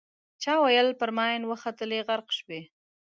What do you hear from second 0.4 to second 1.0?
چا ویل